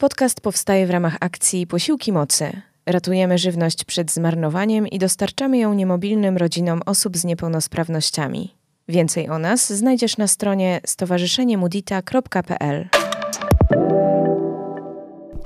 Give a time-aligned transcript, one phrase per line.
[0.00, 2.52] Podcast powstaje w ramach akcji Posiłki Mocy.
[2.86, 8.54] Ratujemy żywność przed zmarnowaniem i dostarczamy ją niemobilnym rodzinom osób z niepełnosprawnościami.
[8.88, 12.88] Więcej o nas znajdziesz na stronie stowarzyszeniemudita.pl.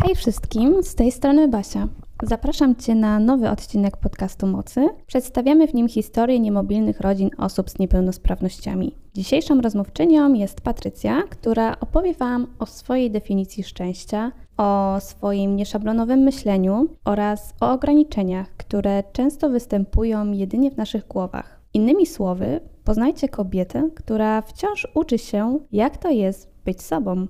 [0.04, 1.88] Hej wszystkim, z tej strony Basia.
[2.22, 4.88] Zapraszam Cię na nowy odcinek podcastu Mocy.
[5.06, 8.96] Przedstawiamy w nim historię niemobilnych rodzin osób z niepełnosprawnościami.
[9.14, 14.32] Dzisiejszą rozmówczynią jest Patrycja, która opowie Wam o swojej definicji szczęścia,
[14.62, 21.60] o swoim nieszablonowym myśleniu oraz o ograniczeniach, które często występują jedynie w naszych głowach.
[21.74, 27.26] Innymi słowy, poznajcie kobietę, która wciąż uczy się, jak to jest być sobą.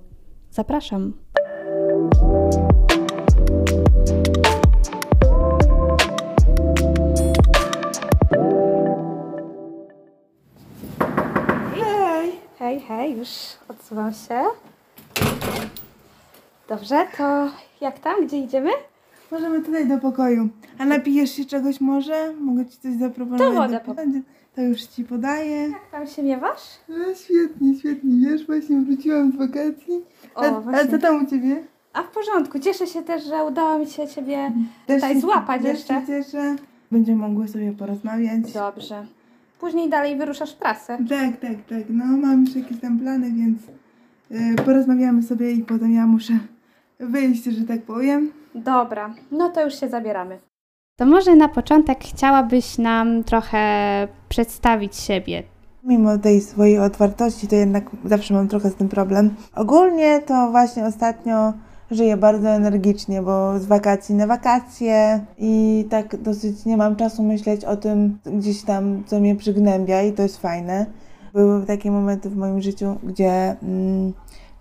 [0.51, 1.13] Zapraszam.
[11.75, 12.31] Hej!
[12.59, 13.29] Hej, hej, już
[13.69, 14.43] odsuwam się.
[16.73, 17.49] Dobrze, to
[17.81, 18.25] jak tam?
[18.25, 18.69] Gdzie idziemy?
[19.31, 20.49] Możemy tutaj do pokoju.
[20.77, 22.33] A napijesz się czegoś może?
[22.41, 23.71] Mogę ci coś zaproponować?
[23.71, 24.19] To wodę picia?
[24.55, 25.55] To już ci podaję.
[25.61, 26.61] Jak tam się miewasz?
[26.89, 28.29] No, świetnie, świetnie.
[28.29, 30.01] Wiesz, właśnie wróciłam z wakacji.
[30.35, 30.91] O, a, a właśnie.
[30.91, 31.63] co tam u ciebie?
[31.93, 34.51] A w porządku, cieszę się też, że udało mi się Ciebie
[34.87, 35.93] Też tutaj się- złapać też jeszcze.
[36.01, 36.55] Się cieszę.
[36.91, 38.53] Będziemy mogły sobie porozmawiać.
[38.53, 39.05] Dobrze.
[39.59, 40.97] Później dalej wyruszasz w trasę.
[41.09, 41.83] Tak, tak, tak.
[41.89, 43.57] No, mam już jakieś tam plany, więc
[44.61, 46.33] y, porozmawiamy sobie i potem ja muszę
[47.05, 48.31] wyjść, że tak powiem.
[48.55, 50.39] Dobra, no to już się zabieramy.
[50.95, 53.57] To może na początek chciałabyś nam trochę
[54.29, 55.43] przedstawić siebie.
[55.83, 59.35] Mimo tej swojej otwartości, to jednak zawsze mam trochę z tym problem.
[59.55, 61.53] Ogólnie to właśnie ostatnio
[61.91, 67.65] żyję bardzo energicznie, bo z wakacji na wakacje i tak dosyć nie mam czasu myśleć
[67.65, 70.85] o tym gdzieś tam, co mnie przygnębia i to jest fajne.
[71.33, 74.13] Były takie momenty w moim życiu, gdzie mm,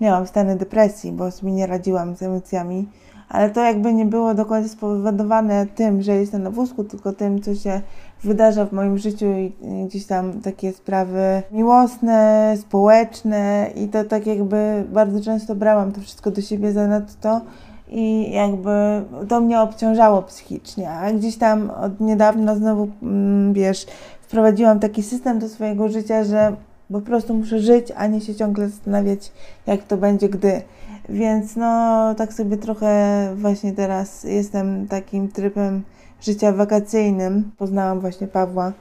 [0.03, 2.89] miałam stany depresji, bo sobie nie radziłam z emocjami,
[3.28, 7.42] ale to jakby nie było do końca spowodowane tym, że jestem na wózku, tylko tym,
[7.42, 7.81] co się
[8.25, 9.53] wydarza w moim życiu i
[9.89, 16.30] gdzieś tam takie sprawy miłosne, społeczne i to tak jakby bardzo często brałam to wszystko
[16.30, 17.41] do siebie zanadto
[17.89, 23.86] i jakby to mnie obciążało psychicznie, a gdzieś tam od niedawna znowu, mm, wiesz,
[24.20, 26.57] wprowadziłam taki system do swojego życia, że
[26.92, 29.33] po prostu muszę żyć, a nie się ciągle zastanawiać,
[29.67, 30.63] jak to będzie, gdy.
[31.08, 35.83] Więc no, tak sobie trochę właśnie teraz jestem takim trybem
[36.20, 37.51] życia wakacyjnym.
[37.58, 38.73] Poznałam właśnie Pawła,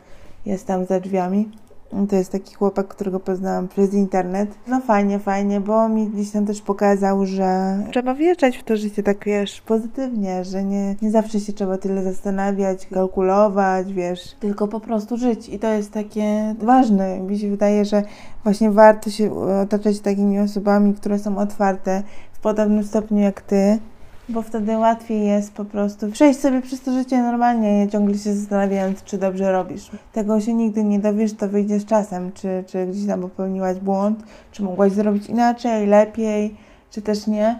[0.46, 1.50] jest tam za drzwiami.
[2.09, 4.50] To jest taki chłopak, którego poznałam przez internet.
[4.68, 9.03] No fajnie, fajnie, bo mi gdzieś tam też pokazał, że trzeba wjeżdżać w to życie
[9.03, 14.80] tak, wiesz, pozytywnie, że nie, nie zawsze się trzeba tyle zastanawiać, kalkulować, wiesz, tylko po
[14.80, 15.50] prostu żyć.
[15.50, 17.19] I to jest takie ważne.
[17.19, 18.03] Mi się wydaje, że
[18.44, 22.03] właśnie warto się otaczać takimi osobami, które są otwarte
[22.34, 23.80] w podobnym stopniu jak ty,
[24.30, 28.34] bo wtedy łatwiej jest po prostu przejść sobie przez to życie normalnie, nie ciągle się
[28.34, 29.92] zastanawiając, czy dobrze robisz.
[30.14, 34.24] Tego się nigdy nie dowiesz, to wyjdzie z czasem, czy, czy gdzieś tam popełniłaś błąd,
[34.52, 36.56] czy mogłaś zrobić inaczej, lepiej,
[36.92, 37.60] czy też nie.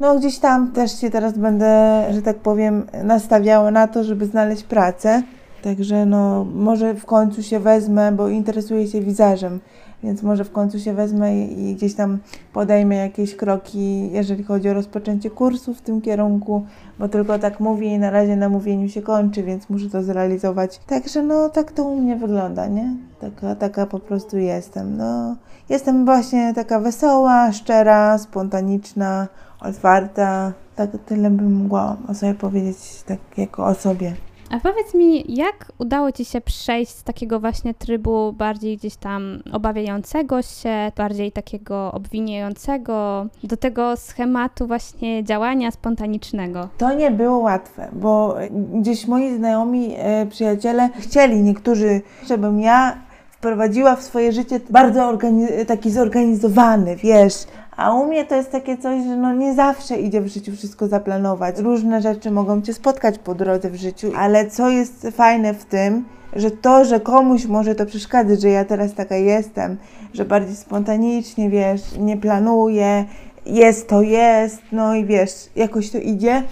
[0.00, 4.62] No gdzieś tam też się teraz będę, że tak powiem, nastawiała na to, żeby znaleźć
[4.62, 5.22] pracę.
[5.62, 9.60] Także no może w końcu się wezmę, bo interesuję się wizażem,
[10.02, 12.18] więc może w końcu się wezmę i, gdzieś tam
[12.52, 16.66] podejmę jakieś kroki, jeżeli chodzi o rozpoczęcie kursu w tym kierunku,
[16.98, 20.80] bo tylko tak mówię i na razie na mówieniu się kończy, więc muszę to zrealizować.
[20.86, 22.96] Także no tak to u mnie wygląda, nie?
[23.20, 24.96] Taka, taka po prostu jestem.
[24.96, 25.36] No,
[25.68, 29.28] jestem właśnie taka wesoła, szczera, spontaniczna,
[29.60, 30.52] otwarta.
[30.76, 34.12] Tak tyle bym mogła o sobie powiedzieć, tak jako o sobie.
[34.52, 39.42] A powiedz mi, jak udało Ci się przejść z takiego właśnie trybu bardziej gdzieś tam
[39.52, 46.68] obawiającego się, bardziej takiego obwiniającego, do tego schematu właśnie działania spontanicznego?
[46.78, 48.36] To nie było łatwe, bo
[48.74, 52.96] gdzieś moi znajomi, e, przyjaciele chcieli niektórzy, żebym ja
[53.42, 55.18] wprowadziła w swoje życie bardzo
[55.66, 57.34] taki zorganizowany, wiesz.
[57.76, 60.88] A u mnie to jest takie coś, że no nie zawsze idzie w życiu wszystko
[60.88, 61.58] zaplanować.
[61.58, 66.04] Różne rzeczy mogą Cię spotkać po drodze w życiu, ale co jest fajne w tym,
[66.36, 69.76] że to, że komuś może to przeszkadzać, że ja teraz taka jestem,
[70.14, 73.04] że bardziej spontanicznie, wiesz, nie planuję,
[73.46, 76.42] jest to jest, no i wiesz, jakoś to idzie,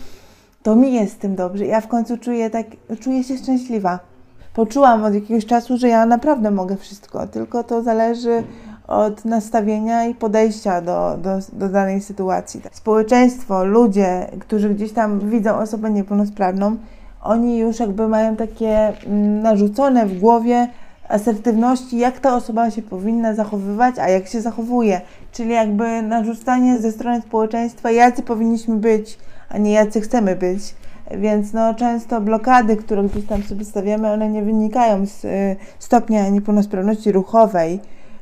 [0.62, 1.66] to mi jest z tym dobrze.
[1.66, 2.66] Ja w końcu czuję tak,
[3.00, 4.09] czuję się szczęśliwa.
[4.54, 8.42] Poczułam od jakiegoś czasu, że ja naprawdę mogę wszystko, tylko to zależy
[8.88, 12.62] od nastawienia i podejścia do, do, do danej sytuacji.
[12.72, 16.76] Społeczeństwo, ludzie, którzy gdzieś tam widzą osobę niepełnosprawną,
[17.22, 20.68] oni już jakby mają takie mm, narzucone w głowie
[21.08, 25.00] asertywności, jak ta osoba się powinna zachowywać, a jak się zachowuje.
[25.32, 29.18] Czyli jakby narzucanie ze strony społeczeństwa, jacy powinniśmy być,
[29.48, 30.74] a nie jacy chcemy być.
[31.18, 36.28] Więc no, często blokady, które gdzieś tam sobie stawiamy, one nie wynikają z y, stopnia
[36.28, 37.80] niepełnosprawności ruchowej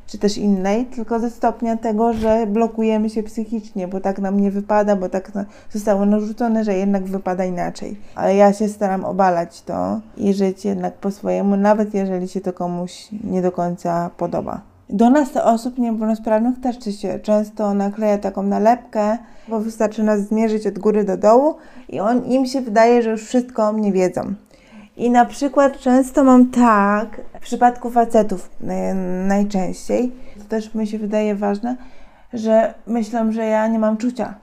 [0.09, 4.51] czy też innej, tylko ze stopnia tego, że blokujemy się psychicznie, bo tak nam nie
[4.51, 5.33] wypada, bo tak
[5.71, 7.97] zostało narzucone, że jednak wypada inaczej.
[8.15, 12.53] Ale ja się staram obalać to i żyć jednak po swojemu, nawet jeżeli się to
[12.53, 14.61] komuś nie do końca podoba.
[14.91, 19.19] Do nas osób niepełnosprawnych też się często nakleja taką nalepkę,
[19.49, 21.55] bo wystarczy nas zmierzyć od góry do dołu
[21.89, 24.35] i on, im się wydaje, że już wszystko o mnie wiedzą.
[24.97, 28.51] I na przykład często mam tak, w przypadku facetów
[29.29, 31.77] najczęściej, to też mi się wydaje ważne,
[32.33, 34.35] że myślą, że ja nie mam czucia.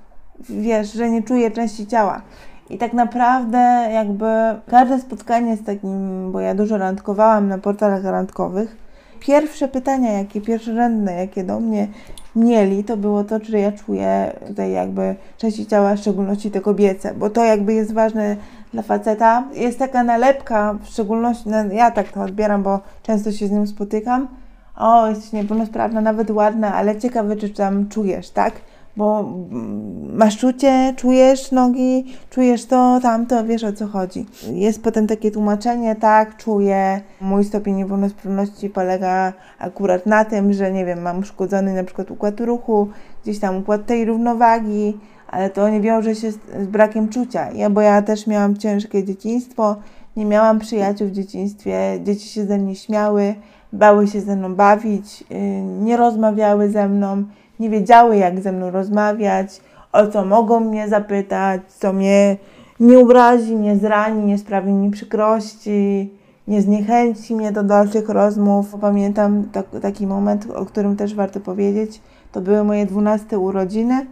[0.50, 2.22] Wiesz, że nie czuję części ciała.
[2.70, 4.26] I tak naprawdę jakby
[4.68, 8.85] każde spotkanie z takim, bo ja dużo randkowałam na portalach randkowych,
[9.26, 11.88] pierwsze pytania, jakie pierwszorzędne, jakie do mnie
[12.36, 17.14] mieli, to było to, czy ja czuję tutaj jakby części ciała, w szczególności te kobiece,
[17.14, 18.36] bo to jakby jest ważne
[18.74, 19.44] dla faceta.
[19.54, 23.68] Jest taka nalepka, w szczególności, no ja tak to odbieram, bo często się z nim
[23.68, 24.28] spotykam.
[24.76, 28.54] O, jesteś niepełnosprawna, nawet ładna, ale ciekawe, czy tam czujesz, tak?
[28.98, 29.34] Bo
[30.14, 34.26] masz czucie, czujesz nogi, czujesz to, tamto, wiesz o co chodzi.
[34.54, 40.86] Jest potem takie tłumaczenie, tak, czuję, mój stopień niepełnosprawności polega akurat na tym, że nie
[40.86, 42.88] wiem, mam uszkodzony na przykład układ ruchu,
[43.24, 44.98] gdzieś tam układ tej równowagi,
[45.28, 47.52] ale to nie wiąże się z, z brakiem czucia.
[47.52, 49.76] Ja, bo ja też miałam ciężkie dzieciństwo,
[50.16, 53.36] nie miałam przyjaciół w dzieciństwie, dzieci się ze mnie śmiały,
[53.74, 57.24] bały się ze mną bawić, yy, nie rozmawiały ze mną
[57.60, 59.62] nie wiedziały, jak ze mną rozmawiać,
[59.92, 62.38] o co mogą mnie zapytać, co mnie
[62.80, 66.14] nie urazi, nie zrani, nie sprawi mi przykrości,
[66.48, 68.76] nie zniechęci mnie do dalszych rozmów.
[68.82, 72.02] Pamiętam tak, taki moment, o którym też warto powiedzieć.
[72.32, 74.06] To były moje dwunaste urodziny.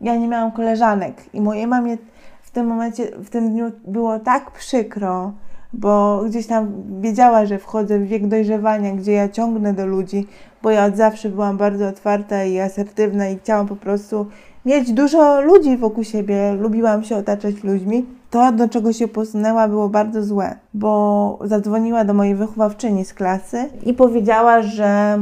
[0.00, 1.96] Ja nie miałam koleżanek i mojej mamie
[2.42, 5.32] w tym momencie, w tym dniu było tak przykro,
[5.72, 10.26] bo gdzieś tam wiedziała, że wchodzę w wiek dojrzewania, gdzie ja ciągnę do ludzi,
[10.62, 14.26] bo ja od zawsze byłam bardzo otwarta i asertywna i chciałam po prostu
[14.66, 18.06] mieć dużo ludzi wokół siebie, lubiłam się otaczać ludźmi.
[18.30, 23.70] To, do czego się posunęła, było bardzo złe, bo zadzwoniła do mojej wychowawczyni z klasy
[23.86, 25.18] i powiedziała, że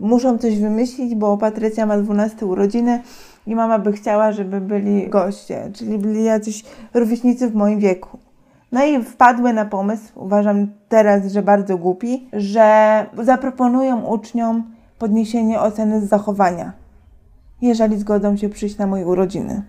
[0.00, 3.02] muszą coś wymyślić, bo Patrycja ma 12 urodziny
[3.46, 6.64] i mama by chciała, żeby byli goście, czyli byli jacyś
[6.94, 8.18] rówieśnicy w moim wieku.
[8.72, 14.64] No i wpadły na pomysł, uważam teraz, że bardzo głupi, że zaproponują uczniom
[14.98, 16.72] podniesienie oceny z zachowania,
[17.62, 19.62] jeżeli zgodzą się przyjść na moje urodziny.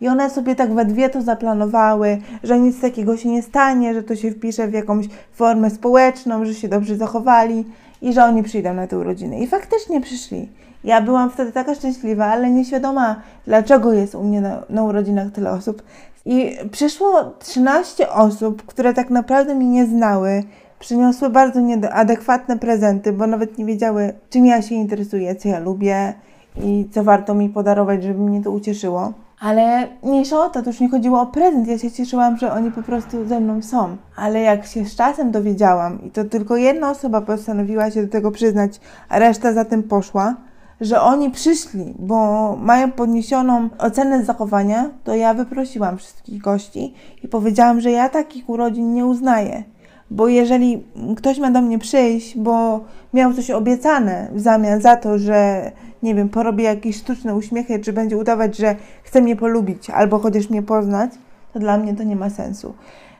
[0.00, 4.02] I one sobie tak we dwie to zaplanowały, że nic takiego się nie stanie, że
[4.02, 7.64] to się wpisze w jakąś formę społeczną, że się dobrze zachowali
[8.02, 9.38] i że oni przyjdą na te urodziny.
[9.38, 10.48] I faktycznie przyszli.
[10.84, 13.16] Ja byłam wtedy taka szczęśliwa, ale nieświadoma,
[13.46, 15.82] dlaczego jest u mnie na, na urodzinach tyle osób.
[16.26, 20.42] I przyszło 13 osób, które tak naprawdę mnie nie znały,
[20.78, 26.14] przyniosły bardzo nieadekwatne prezenty, bo nawet nie wiedziały, czym ja się interesuję, co ja lubię
[26.62, 29.12] i co warto mi podarować, żeby mnie to ucieszyło.
[29.40, 31.68] Ale mniejsza o to, to już nie chodziło o prezent.
[31.68, 33.96] Ja się cieszyłam, że oni po prostu ze mną są.
[34.16, 38.30] Ale jak się z czasem dowiedziałam, i to tylko jedna osoba postanowiła się do tego
[38.30, 40.34] przyznać, a reszta za tym poszła,
[40.80, 47.80] że oni przyszli, bo mają podniesioną ocenę zachowania, to ja wyprosiłam wszystkich gości i powiedziałam,
[47.80, 49.62] że ja takich urodzin nie uznaję.
[50.10, 50.84] Bo jeżeli
[51.16, 52.80] ktoś ma do mnie przyjść, bo
[53.14, 55.70] miał coś obiecane w zamian za to, że
[56.02, 60.50] nie wiem, porobi jakieś sztuczne uśmiechy, czy będzie udawać, że chce mnie polubić albo chociaż
[60.50, 61.10] mnie poznać,
[61.52, 62.74] to dla mnie to nie ma sensu.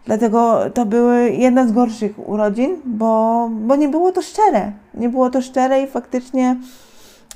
[0.07, 4.73] Dlatego to były jedne z gorszych urodzin, bo, bo nie było to szczere.
[4.95, 6.57] Nie było to szczere i faktycznie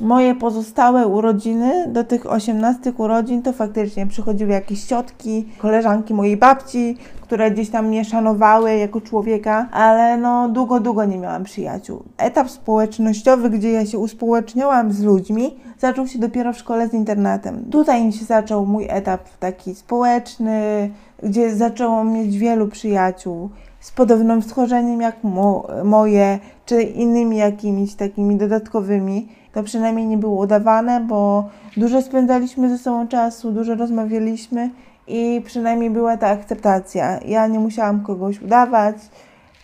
[0.01, 6.97] moje pozostałe urodziny, do tych 18 urodzin, to faktycznie przychodziły jakieś ciotki, koleżanki mojej babci,
[7.21, 12.03] które gdzieś tam mnie szanowały jako człowieka, ale no długo, długo nie miałam przyjaciół.
[12.19, 17.65] Etap społecznościowy, gdzie ja się uspołeczniałam z ludźmi, zaczął się dopiero w szkole z internetem.
[17.71, 20.91] Tutaj mi się zaczął mój etap taki społeczny,
[21.23, 28.37] gdzie zaczęłam mieć wielu przyjaciół z podobnym schorzeniem jak mo moje, czy innymi jakimiś takimi
[28.37, 34.71] dodatkowymi to przynajmniej nie było udawane, bo dużo spędzaliśmy ze sobą czasu, dużo rozmawialiśmy
[35.07, 37.19] i przynajmniej była ta akceptacja.
[37.19, 38.97] Ja nie musiałam kogoś udawać,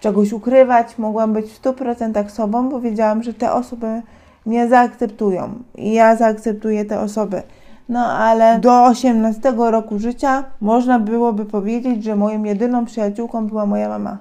[0.00, 4.02] czegoś ukrywać, mogłam być w 100% sobą, bo wiedziałam, że te osoby
[4.46, 7.42] mnie zaakceptują i ja zaakceptuję te osoby.
[7.88, 13.88] No ale do 18 roku życia można byłoby powiedzieć, że moją jedyną przyjaciółką była moja
[13.88, 14.18] mama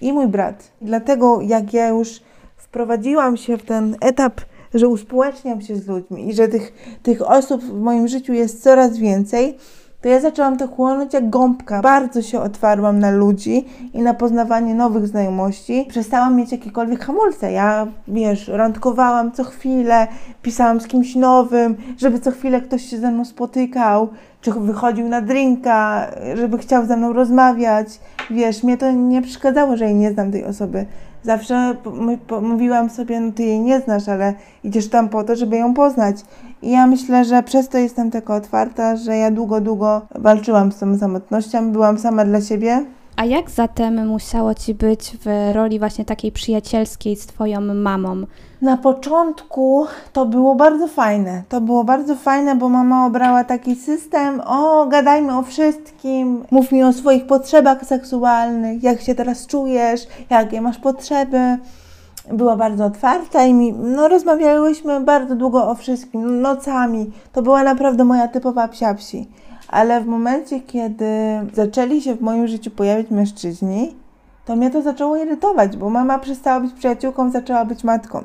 [0.00, 0.72] i mój brat.
[0.80, 2.20] Dlatego jak ja już
[2.56, 4.40] wprowadziłam się w ten etap
[4.74, 8.98] że uspołeczniam się z ludźmi i że tych, tych osób w moim życiu jest coraz
[8.98, 9.58] więcej,
[10.04, 11.80] to ja zaczęłam to chłonąć jak gąbka.
[11.82, 15.86] Bardzo się otwarłam na ludzi i na poznawanie nowych znajomości.
[15.88, 17.52] Przestałam mieć jakiekolwiek hamulce.
[17.52, 20.06] Ja, wiesz, randkowałam co chwilę,
[20.42, 24.08] pisałam z kimś nowym, żeby co chwilę ktoś się ze mną spotykał,
[24.40, 28.00] czy wychodził na drinka, żeby chciał ze mną rozmawiać.
[28.30, 30.86] Wiesz, mnie to nie przeszkadzało, że jej nie znam tej osoby.
[31.24, 31.76] Zawsze
[32.42, 36.16] mówiłam sobie, no ty jej nie znasz, ale idziesz tam po to, żeby ją poznać.
[36.62, 40.78] I ja myślę, że przez to jestem taka otwarta, że ja długo, długo walczyłam z
[40.78, 42.84] tą samotnością, byłam sama dla siebie.
[43.16, 48.24] A jak zatem musiało ci być w roli właśnie takiej przyjacielskiej z twoją mamą?
[48.62, 51.42] Na początku to było bardzo fajne.
[51.48, 56.84] To było bardzo fajne, bo mama obrała taki system: o, gadajmy o wszystkim, mów mi
[56.84, 61.58] o swoich potrzebach seksualnych, jak się teraz czujesz, jakie masz potrzeby
[62.32, 67.10] była bardzo otwarta i mi, no, rozmawiałyśmy bardzo długo o wszystkim, nocami.
[67.32, 69.28] To była naprawdę moja typowa psiapsi.
[69.74, 71.06] Ale w momencie, kiedy
[71.52, 73.96] zaczęli się w moim życiu pojawiać mężczyźni,
[74.44, 78.22] to mnie to zaczęło irytować, bo mama przestała być przyjaciółką, zaczęła być matką.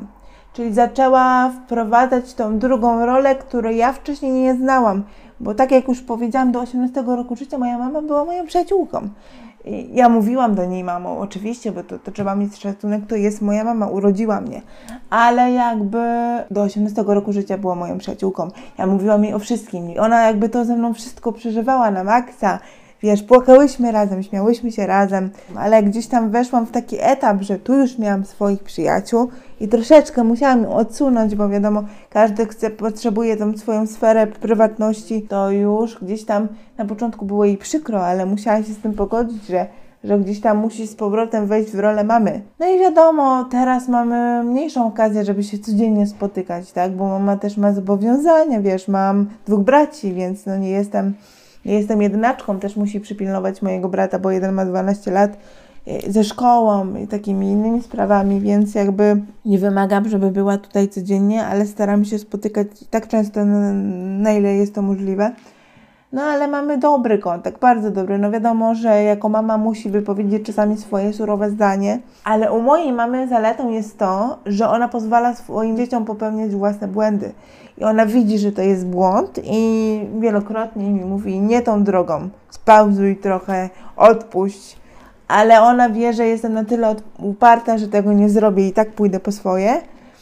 [0.54, 5.04] Czyli zaczęła wprowadzać tą drugą rolę, której ja wcześniej nie znałam.
[5.40, 9.10] Bo tak jak już powiedziałam, do 18 roku życia moja mama była moją przyjaciółką.
[9.94, 13.64] Ja mówiłam do niej mamą, oczywiście, bo to, to trzeba mieć szacunek, to jest moja
[13.64, 14.62] mama, urodziła mnie.
[15.10, 15.98] Ale jakby
[16.52, 18.48] do 18 roku życia była moją przyjaciółką.
[18.78, 22.60] Ja mówiłam jej o wszystkim i ona jakby to ze mną wszystko przeżywała na maksa.
[23.02, 27.74] Wiesz, płakałyśmy razem, śmiałyśmy się razem, ale gdzieś tam weszłam w taki etap, że tu
[27.74, 33.58] już miałam swoich przyjaciół i troszeczkę musiałam ją odsunąć, bo wiadomo, każdy chce, potrzebuje tą
[33.58, 36.48] swoją sferę prywatności, to już gdzieś tam
[36.78, 39.68] na początku było jej przykro, ale musiała się z tym pogodzić, że
[40.04, 42.42] że gdzieś tam musi z powrotem wejść w rolę mamy.
[42.60, 46.92] No i wiadomo, teraz mamy mniejszą okazję, żeby się codziennie spotykać, tak?
[46.92, 51.14] Bo mama też ma zobowiązania, wiesz, mam dwóch braci, więc no nie jestem
[51.66, 55.38] ja jestem jedynaczką, też musi przypilnować mojego brata, bo jeden ma 12 lat
[56.08, 61.66] ze szkołą i takimi innymi sprawami, więc jakby nie wymagam, żeby była tutaj codziennie, ale
[61.66, 65.32] staram się spotykać tak często, na ile jest to możliwe.
[66.14, 68.18] No ale mamy dobry kontakt, bardzo dobry.
[68.18, 73.28] No wiadomo, że jako mama musi wypowiedzieć czasami swoje surowe zdanie, ale u mojej mamy
[73.28, 77.32] zaletą jest to, że ona pozwala swoim dzieciom popełniać własne błędy.
[77.78, 83.18] I ona widzi, że to jest błąd i wielokrotnie mi mówi nie tą drogą, spauzuj
[83.18, 84.79] trochę, odpuść.
[85.30, 89.20] Ale ona wie, że jestem na tyle uparta, że tego nie zrobię i tak pójdę
[89.20, 89.82] po swoje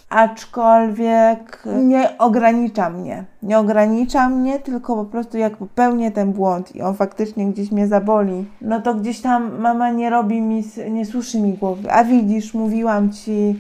[0.10, 3.26] aczkolwiek nie ogranicza mnie.
[3.44, 7.88] Nie ogranicza mnie, tylko po prostu jak popełnię ten błąd i on faktycznie gdzieś mnie
[7.88, 11.92] zaboli, no to gdzieś tam mama nie robi mi, nie suszy mi głowy.
[11.92, 13.60] A widzisz, mówiłam ci,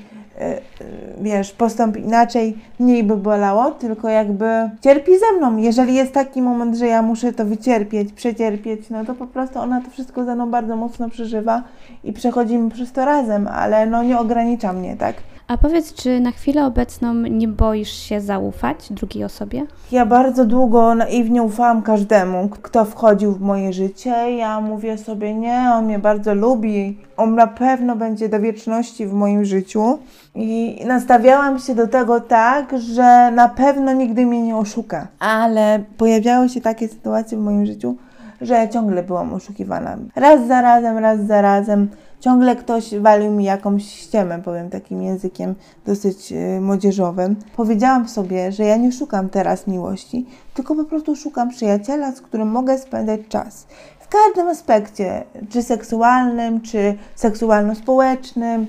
[1.21, 4.45] wiesz, postąp inaczej, mniej by bolało, tylko jakby
[4.81, 5.57] cierpi ze mną.
[5.57, 9.81] Jeżeli jest taki moment, że ja muszę to wycierpieć, przecierpieć, no to po prostu ona
[9.81, 11.63] to wszystko ze mną bardzo mocno przeżywa
[12.03, 15.15] i przechodzimy przez to razem, ale no nie ogranicza mnie, tak?
[15.47, 19.65] A powiedz, czy na chwilę obecną nie boisz się zaufać drugiej osobie?
[19.91, 24.35] Ja bardzo długo naiwnie ufałam każdemu, kto wchodził w moje życie.
[24.35, 29.13] Ja mówię sobie, nie, on mnie bardzo lubi, on na pewno będzie do wieczności w
[29.13, 29.99] moim życiu.
[30.35, 35.07] I nastawiałam się do tego tak, że na pewno nigdy mnie nie oszuka.
[35.19, 37.95] Ale pojawiały się takie sytuacje w moim życiu,
[38.41, 39.97] że ciągle byłam oszukiwana.
[40.15, 41.89] Raz za razem, raz za razem
[42.19, 45.55] ciągle ktoś walił mi jakąś ściemę, powiem takim językiem
[45.85, 47.35] dosyć y, młodzieżowym.
[47.55, 52.47] Powiedziałam sobie, że ja nie szukam teraz miłości, tylko po prostu szukam przyjaciela, z którym
[52.47, 53.67] mogę spędzać czas.
[53.99, 58.65] W każdym aspekcie, czy seksualnym, czy seksualno-społecznym.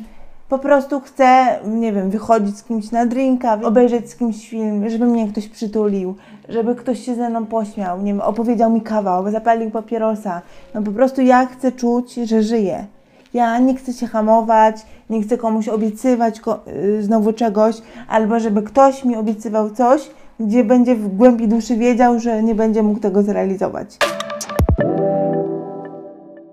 [0.49, 5.07] Po prostu chcę, nie wiem, wychodzić z kimś na drinka, obejrzeć z kimś film, żeby
[5.07, 6.15] mnie ktoś przytulił,
[6.49, 10.43] żeby ktoś się ze mną pośmiał, nie wiem, opowiedział mi kawał, zapalił papierosa.
[10.75, 12.87] No po prostu ja chcę czuć, że żyję.
[13.35, 14.77] Ja nie chcę się hamować,
[15.11, 17.77] nie chcę komuś obiecywać ko y, znowu czegoś,
[18.09, 22.83] albo żeby ktoś mi obiecywał coś, gdzie będzie w głębi duszy wiedział, że nie będzie
[22.83, 23.97] mógł tego zrealizować.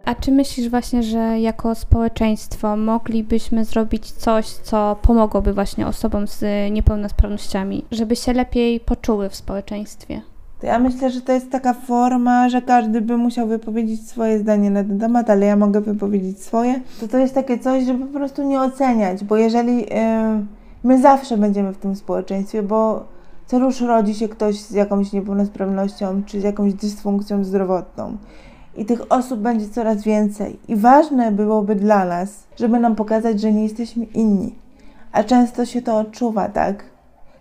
[0.06, 6.72] A czy myślisz właśnie, że jako społeczeństwo moglibyśmy zrobić coś, co pomogłoby właśnie osobom z
[6.72, 10.22] niepełnosprawnościami, żeby się lepiej poczuły w społeczeństwie?
[10.66, 14.84] Ja myślę, że to jest taka forma, że każdy by musiał wypowiedzieć swoje zdanie na
[14.84, 16.82] ten temat, ale ja mogę wypowiedzieć swoje.
[17.00, 19.86] To to jest takie coś, żeby po prostu nie oceniać, bo jeżeli yy,
[20.84, 23.06] my zawsze będziemy w tym społeczeństwie, bo
[23.46, 28.18] co rusz rodzi się ktoś z jakąś niepełnosprawnością czy z jakąś dysfunkcją zdrowotną.
[28.78, 30.60] I tych osób będzie coraz więcej.
[30.68, 34.56] I ważne byłoby dla nas, żeby nam pokazać, że nie jesteśmy inni.
[35.12, 36.95] A często się to odczuwa, tak?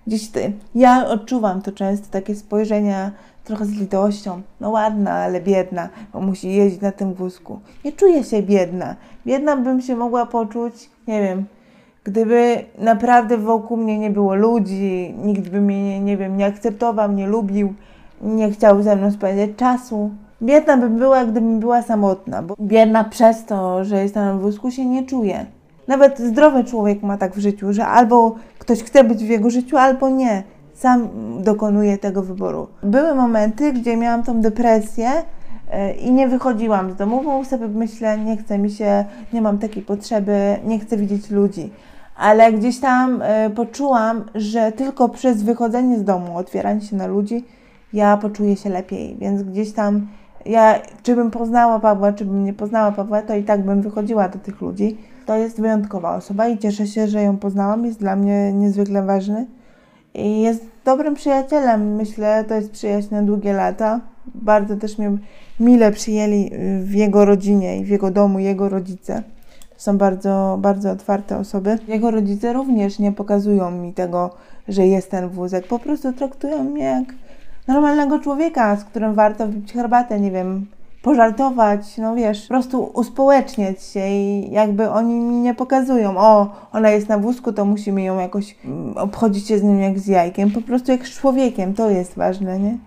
[0.07, 3.11] Gdzieś ty, ja odczuwam to często, takie spojrzenia
[3.45, 4.43] trochę z litością.
[4.61, 7.61] No ładna, ale biedna, bo musi jeździć na tym wózku.
[7.85, 8.97] Nie czuję się biedna.
[9.27, 11.45] Biedna bym się mogła poczuć, nie wiem,
[12.05, 17.13] gdyby naprawdę wokół mnie nie było ludzi, nikt by mnie, nie, nie wiem, nie akceptował,
[17.13, 17.75] nie lubił,
[18.23, 20.11] nie chciał ze mną spędzać czasu.
[20.43, 24.87] Biedna bym była, gdybym była samotna, bo biedna przez to, że jestem na wózku, się
[24.87, 25.47] nie czuję.
[25.88, 29.76] Nawet zdrowy człowiek ma tak w życiu, że albo ktoś chce być w jego życiu,
[29.76, 30.43] albo nie.
[30.75, 31.09] Sam
[31.43, 32.69] dokonuje tego wyboru.
[32.83, 35.11] Były momenty, gdzie miałam tą depresję
[35.71, 39.59] e, i nie wychodziłam z domu, bo sobie myślę, nie chce mi się, nie mam
[39.59, 41.71] takiej potrzeby, nie chcę widzieć ludzi.
[42.17, 47.45] Ale gdzieś tam e, poczułam, że tylko przez wychodzenie z domu, otwieranie się na ludzi,
[47.93, 49.17] ja poczuję się lepiej.
[49.17, 50.07] Więc gdzieś tam
[50.47, 54.29] ja, czy bym poznała Pawła, czy bym nie poznała Pawła, to i tak bym wychodziła
[54.29, 54.97] do tych ludzi.
[55.26, 57.85] To jest wyjątkowa osoba i cieszę się, że ją poznałam.
[57.85, 59.47] Jest dla mnie niezwykle ważny
[60.14, 61.95] i jest dobrym przyjacielem.
[61.95, 64.00] Myślę, to jest przyjaźń na długie lata.
[64.35, 65.11] Bardzo też mnie
[65.61, 66.50] mile przyjęli
[66.81, 69.23] w jego rodzinie i w jego domu jego rodzice.
[69.76, 71.78] Są bardzo, bardzo otwarte osoby.
[71.88, 74.31] Jego rodzice również nie pokazują mi tego,
[74.69, 75.66] że jest ten wózek.
[75.66, 77.04] Po prostu traktują mnie jak
[77.69, 80.66] normalnego człowieka, z którym warto wypić herbatę, nie wiem,
[81.05, 86.91] pożartować, no wiesz, po prostu uspołeczniać się i jakby oni mi nie pokazują, o, ona
[86.91, 90.51] jest na wózku, to musimy ją jakoś mm, obchodzić się z nim jak z jajkiem,
[90.51, 92.79] po prostu jak z człowiekiem, to jest ważne, nie?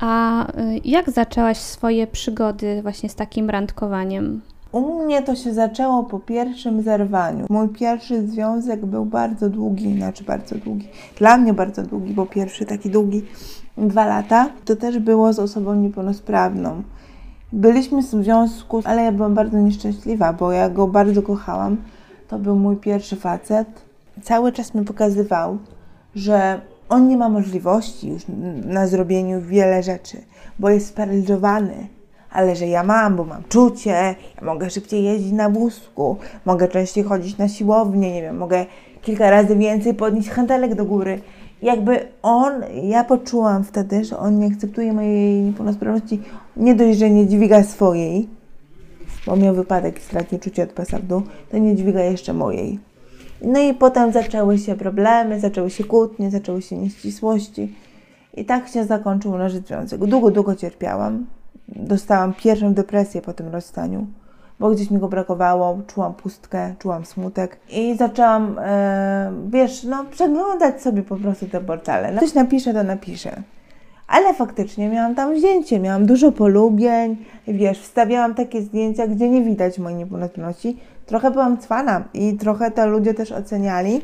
[0.00, 4.40] A y, jak zaczęłaś swoje przygody właśnie z takim randkowaniem?
[4.72, 7.46] U mnie to się zaczęło po pierwszym zerwaniu.
[7.50, 10.88] Mój pierwszy związek był bardzo długi, znaczy bardzo długi.
[11.18, 13.22] Dla mnie bardzo długi, bo pierwszy taki długi
[13.78, 14.48] dwa lata.
[14.64, 16.82] To też było z osobą niepełnosprawną.
[17.54, 21.76] Byliśmy w związku, ale ja byłam bardzo nieszczęśliwa, bo ja go bardzo kochałam.
[22.28, 23.68] To był mój pierwszy facet.
[24.22, 25.58] Cały czas mi pokazywał,
[26.14, 28.22] że on nie ma możliwości już
[28.64, 30.16] na zrobieniu wiele rzeczy,
[30.58, 31.88] bo jest sparaliżowany.
[32.30, 37.04] Ale że ja mam, bo mam czucie, ja mogę szybciej jeździć na wózku, mogę częściej
[37.04, 38.66] chodzić na siłownię, nie wiem, mogę
[39.02, 41.20] kilka razy więcej podnieść hantelek do góry
[41.62, 46.22] jakby on, ja poczułam wtedy, że on nie akceptuje mojej niepełnosprawności,
[46.56, 48.28] nie dość, że nie dźwiga swojej,
[49.26, 52.78] bo miał wypadek i stracił czucie od pasa w dół, to nie dźwiga jeszcze mojej.
[53.42, 57.74] No i potem zaczęły się problemy, zaczęły się kłótnie, zaczęły się nieścisłości.
[58.36, 60.04] I tak się zakończył nasz związek.
[60.04, 61.26] Długo, długo cierpiałam.
[61.68, 64.06] Dostałam pierwszą depresję po tym rozstaniu
[64.64, 70.82] bo gdzieś mi go brakowało, czułam pustkę, czułam smutek i zaczęłam, e, wiesz, no przeglądać
[70.82, 72.12] sobie po prostu te portale.
[72.12, 73.42] No, coś napiszę, to napiszę.
[74.08, 77.16] Ale faktycznie miałam tam zdjęcie, miałam dużo polubień,
[77.48, 80.76] wiesz, wstawiałam takie zdjęcia, gdzie nie widać mojej niepełnosprawności.
[81.06, 84.00] Trochę byłam cwana i trochę to ludzie też oceniali,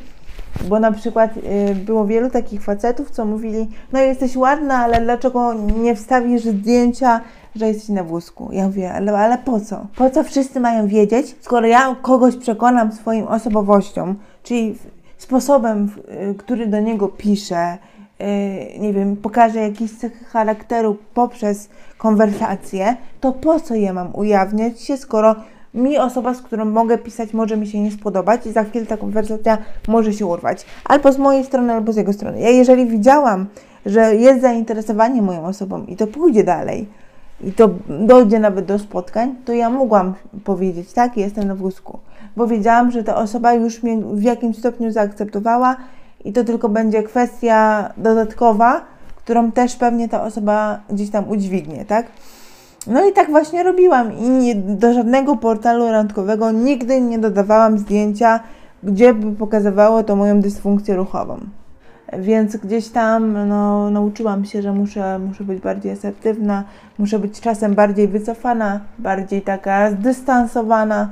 [0.68, 5.54] bo na przykład y, było wielu takich facetów, co mówili, no jesteś ładna, ale dlaczego
[5.54, 7.20] nie wstawisz zdjęcia
[7.56, 8.48] że jesteś na wózku.
[8.52, 9.86] Ja mówię, ale, ale po co?
[9.96, 14.78] Po co wszyscy mają wiedzieć, skoro ja kogoś przekonam swoją osobowością, czyli
[15.18, 15.90] sposobem,
[16.30, 17.78] y, który do niego piszę,
[18.20, 24.80] y, nie wiem, pokażę jakieś cechy charakteru poprzez konwersację, to po co je mam ujawniać
[24.80, 25.36] się, skoro
[25.74, 28.96] mi osoba, z którą mogę pisać, może mi się nie spodobać i za chwilę ta
[28.96, 29.58] konwersacja
[29.88, 30.66] może się urwać.
[30.84, 32.40] Albo z mojej strony, albo z jego strony.
[32.40, 33.46] Ja jeżeli widziałam,
[33.86, 36.88] że jest zainteresowanie moją osobą i to pójdzie dalej,
[37.44, 41.98] i to dojdzie nawet do spotkań, to ja mogłam powiedzieć, tak, jestem na wózku,
[42.36, 45.76] bo wiedziałam, że ta osoba już mnie w jakimś stopniu zaakceptowała
[46.24, 48.80] i to tylko będzie kwestia dodatkowa,
[49.16, 52.06] którą też pewnie ta osoba gdzieś tam udźwignie, tak?
[52.86, 58.40] No i tak właśnie robiłam i nie, do żadnego portalu randkowego nigdy nie dodawałam zdjęcia,
[58.82, 61.40] gdzie by pokazywało to moją dysfunkcję ruchową.
[62.18, 66.64] Więc gdzieś tam no, nauczyłam się, że muszę, muszę być bardziej asertywna,
[66.98, 71.10] muszę być czasem bardziej wycofana, bardziej taka zdystansowana,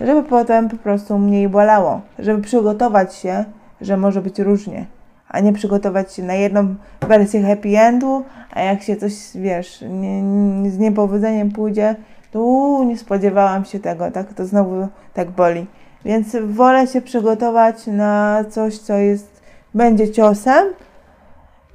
[0.00, 3.44] żeby potem po prostu mniej bolało, żeby przygotować się,
[3.80, 4.86] że może być różnie,
[5.28, 10.22] a nie przygotować się na jedną wersję happy endu, a jak się coś, wiesz, nie,
[10.22, 11.96] nie, z niepowodzeniem pójdzie,
[12.30, 15.66] to uu, nie spodziewałam się tego, tak, to znowu tak boli.
[16.04, 19.31] Więc wolę się przygotować na coś, co jest
[19.74, 20.68] będzie ciosem,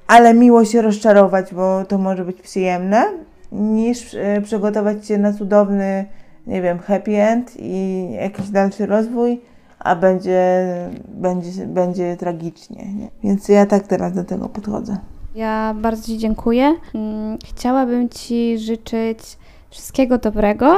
[0.08, 3.06] ale miło się rozczarować, bo to może być przyjemne,
[3.52, 6.06] niż e, przygotować się na cudowny,
[6.48, 9.42] nie wiem, happy end i jakiś dalszy rozwój,
[9.80, 10.66] a będzie,
[11.08, 12.94] będzie, będzie tragicznie.
[12.94, 13.08] Nie?
[13.24, 14.98] Więc ja tak teraz do tego podchodzę.
[15.36, 16.76] Ja bardzo Ci dziękuję.
[16.96, 19.20] Mm, chciałabym Ci życzyć
[19.70, 20.76] wszystkiego dobrego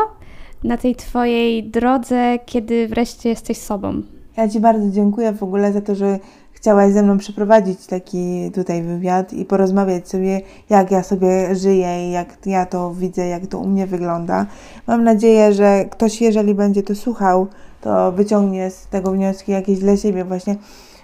[0.64, 4.02] na tej Twojej drodze, kiedy wreszcie jesteś sobą.
[4.38, 6.20] Ja Ci bardzo dziękuję w ogóle za to, że
[6.60, 12.12] chciałaś ze mną przeprowadzić taki tutaj wywiad i porozmawiać sobie, jak ja sobie żyję i
[12.12, 14.46] jak ja to widzę, jak to u mnie wygląda.
[14.88, 17.48] Mam nadzieję, że ktoś, jeżeli będzie to słuchał,
[17.82, 20.56] to wyciągnie z tego wnioski jakieś dla siebie właśnie.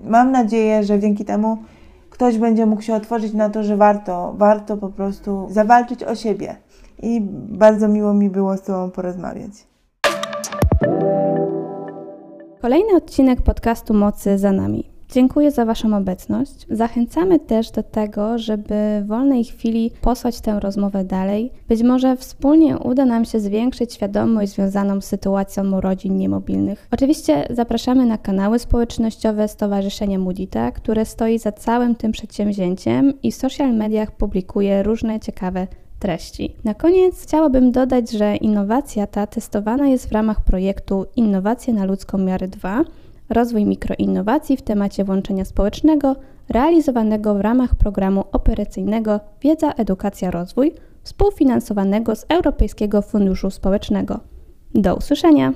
[0.03, 1.57] Mam nadzieję, że dzięki temu
[2.09, 6.55] ktoś będzie mógł się otworzyć na to, że warto, warto po prostu zawalczyć o siebie.
[7.03, 9.51] I bardzo miło mi było z Tobą porozmawiać.
[12.61, 14.94] Kolejny odcinek podcastu Mocy za nami.
[15.11, 16.65] Dziękuję za Waszą obecność.
[16.69, 21.51] Zachęcamy też do tego, żeby w wolnej chwili posłać tę rozmowę dalej.
[21.67, 26.87] Być może wspólnie uda nam się zwiększyć świadomość związaną z sytuacją rodzin niemobilnych.
[26.91, 33.35] Oczywiście zapraszamy na kanały społecznościowe Stowarzyszenia Mudita, które stoi za całym tym przedsięwzięciem i w
[33.35, 35.67] social mediach publikuje różne ciekawe
[35.99, 36.55] treści.
[36.63, 42.17] Na koniec chciałabym dodać, że innowacja ta testowana jest w ramach projektu Innowacje na ludzką
[42.17, 42.83] miarę 2
[43.29, 46.15] rozwój mikroinnowacji w temacie włączenia społecznego,
[46.49, 50.71] realizowanego w ramach programu operacyjnego Wiedza, Edukacja, Rozwój,
[51.03, 54.19] współfinansowanego z Europejskiego Funduszu Społecznego.
[54.73, 55.53] Do usłyszenia!